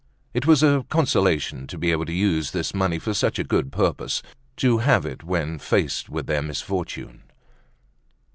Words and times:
It 0.33 0.47
was 0.47 0.63
a 0.63 0.83
consolation 0.89 1.67
to 1.67 1.77
be 1.77 1.91
able 1.91 2.05
to 2.07 2.11
use 2.11 2.49
this 2.49 2.73
money 2.73 2.97
for 2.97 3.13
such 3.13 3.37
a 3.37 3.43
good 3.43 3.71
purpose, 3.71 4.23
to 4.57 4.79
have 4.79 5.03
had 5.03 5.11
it 5.13 5.23
when 5.23 5.59
faced 5.59 6.09
with 6.09 6.25
their 6.25 6.41
misfortune. 6.41 7.21